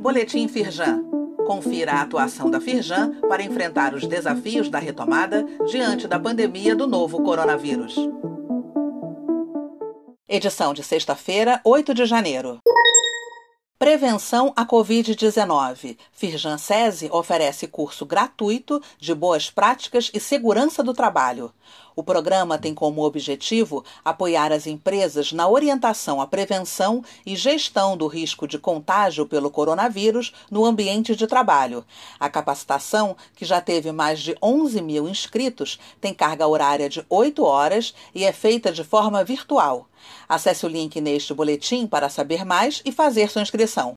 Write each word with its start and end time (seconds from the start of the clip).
Boletim 0.00 0.48
Firjan. 0.48 1.04
Confira 1.46 1.92
a 1.92 2.02
atuação 2.02 2.50
da 2.50 2.60
Firjan 2.60 3.20
para 3.28 3.42
enfrentar 3.42 3.94
os 3.94 4.06
desafios 4.06 4.68
da 4.68 4.78
retomada 4.78 5.44
diante 5.70 6.08
da 6.08 6.18
pandemia 6.18 6.74
do 6.74 6.86
novo 6.86 7.22
coronavírus. 7.22 7.96
Edição 10.28 10.74
de 10.74 10.82
sexta-feira, 10.82 11.60
8 11.64 11.94
de 11.94 12.04
janeiro. 12.04 12.58
Prevenção 13.86 14.52
à 14.56 14.66
Covid-19. 14.66 15.96
Firjan 16.10 16.58
SESI 16.58 17.08
oferece 17.12 17.68
curso 17.68 18.04
gratuito 18.04 18.82
de 18.98 19.14
boas 19.14 19.48
práticas 19.48 20.10
e 20.12 20.18
segurança 20.18 20.82
do 20.82 20.92
trabalho. 20.92 21.52
O 21.94 22.02
programa 22.02 22.58
tem 22.58 22.74
como 22.74 23.04
objetivo 23.04 23.84
apoiar 24.04 24.50
as 24.50 24.66
empresas 24.66 25.30
na 25.30 25.48
orientação 25.48 26.20
à 26.20 26.26
prevenção 26.26 27.00
e 27.24 27.36
gestão 27.36 27.96
do 27.96 28.08
risco 28.08 28.48
de 28.48 28.58
contágio 28.58 29.24
pelo 29.24 29.52
coronavírus 29.52 30.32
no 30.50 30.64
ambiente 30.64 31.14
de 31.14 31.28
trabalho. 31.28 31.84
A 32.18 32.28
capacitação, 32.28 33.16
que 33.36 33.44
já 33.44 33.60
teve 33.60 33.92
mais 33.92 34.18
de 34.18 34.36
11 34.42 34.82
mil 34.82 35.08
inscritos, 35.08 35.78
tem 36.00 36.12
carga 36.12 36.44
horária 36.48 36.88
de 36.88 37.06
8 37.08 37.44
horas 37.44 37.94
e 38.12 38.24
é 38.24 38.32
feita 38.32 38.72
de 38.72 38.82
forma 38.82 39.22
virtual. 39.22 39.86
Acesse 40.28 40.66
o 40.66 40.68
link 40.68 41.00
neste 41.00 41.32
boletim 41.34 41.86
para 41.86 42.08
saber 42.08 42.44
mais 42.44 42.82
e 42.84 42.92
fazer 42.92 43.30
sua 43.30 43.42
inscrição. 43.42 43.94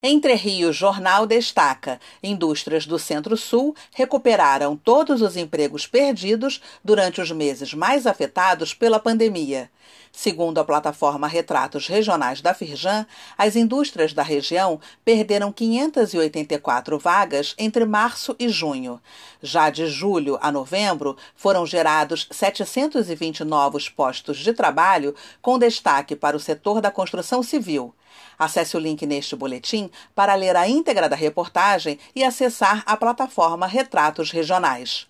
Entre 0.00 0.32
Rios 0.34 0.76
Jornal 0.76 1.26
destaca: 1.26 1.98
indústrias 2.22 2.86
do 2.86 3.00
Centro-Sul 3.00 3.74
recuperaram 3.92 4.76
todos 4.76 5.20
os 5.20 5.36
empregos 5.36 5.88
perdidos 5.88 6.62
durante 6.84 7.20
os 7.20 7.32
meses 7.32 7.74
mais 7.74 8.06
afetados 8.06 8.72
pela 8.72 9.00
pandemia. 9.00 9.68
Segundo 10.12 10.58
a 10.58 10.64
plataforma 10.64 11.26
Retratos 11.26 11.88
Regionais 11.88 12.40
da 12.40 12.54
Firjan, 12.54 13.08
as 13.36 13.56
indústrias 13.56 14.12
da 14.12 14.22
região 14.22 14.80
perderam 15.04 15.50
584 15.50 16.96
vagas 16.96 17.56
entre 17.58 17.84
março 17.84 18.36
e 18.38 18.48
junho. 18.48 19.02
Já 19.42 19.68
de 19.68 19.88
julho 19.88 20.38
a 20.40 20.52
novembro, 20.52 21.16
foram 21.34 21.66
gerados 21.66 22.28
720 22.30 23.42
novos 23.42 23.88
postos 23.88 24.38
de 24.38 24.52
trabalho, 24.52 25.12
com 25.42 25.58
destaque 25.58 26.14
para 26.14 26.36
o 26.36 26.40
setor 26.40 26.80
da 26.80 26.92
construção 26.92 27.42
civil. 27.42 27.92
Acesse 28.38 28.76
o 28.76 28.80
link 28.80 29.04
neste 29.06 29.34
boletim 29.34 29.90
para 30.14 30.34
ler 30.34 30.56
a 30.56 30.68
íntegra 30.68 31.08
da 31.08 31.16
reportagem 31.16 31.98
e 32.14 32.24
acessar 32.24 32.82
a 32.86 32.96
plataforma 32.96 33.66
Retratos 33.66 34.30
Regionais. 34.30 35.06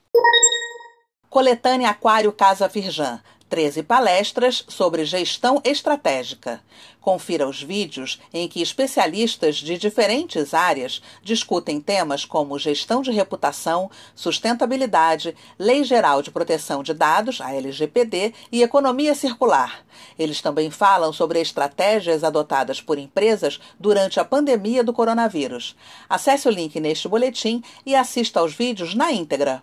Coletânea 1.29 1.91
Aquário 1.91 2.33
Casa 2.33 2.69
Firjan 2.69 3.21
13 3.49 3.83
palestras 3.83 4.65
sobre 4.69 5.05
gestão 5.05 5.61
estratégica. 5.65 6.61
Confira 7.01 7.49
os 7.49 7.63
vídeos 7.63 8.21
em 8.35 8.47
que 8.47 8.61
especialistas 8.61 9.57
de 9.57 9.79
diferentes 9.79 10.53
áreas 10.53 11.01
discutem 11.23 11.81
temas 11.81 12.25
como 12.25 12.59
gestão 12.59 13.01
de 13.01 13.11
reputação, 13.11 13.91
sustentabilidade, 14.15 15.35
Lei 15.59 15.85
Geral 15.85 16.21
de 16.21 16.31
Proteção 16.31 16.83
de 16.83 16.93
Dados, 16.93 17.41
a 17.41 17.55
LGPD, 17.55 18.35
e 18.53 18.63
economia 18.63 19.15
circular. 19.15 19.85
Eles 20.19 20.43
também 20.43 20.71
falam 20.71 21.13
sobre 21.13 21.41
estratégias 21.41 22.23
adotadas 22.23 22.81
por 22.81 22.99
empresas 22.99 23.59
durante 23.81 24.21
a 24.21 24.25
pandemia 24.25 24.85
do 24.85 24.93
coronavírus. 24.93 25.75
Acesse 26.09 26.47
o 26.47 26.51
link 26.51 26.79
neste 26.79 27.09
boletim 27.09 27.63
e 27.87 27.95
assista 27.95 28.41
aos 28.41 28.53
vídeos 28.53 28.95
na 28.95 29.11
íntegra. 29.11 29.63